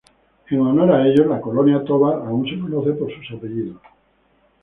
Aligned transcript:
En 0.49 0.59
honor 0.61 0.93
a 0.93 1.07
ellos 1.07 1.27
la 1.27 1.39
Colonia 1.39 1.83
Tovar 1.85 2.25
aún 2.27 2.43
se 2.49 2.59
conoce 2.59 2.93
por 2.93 3.11
sus 3.13 3.37
apellidos. 3.37 3.77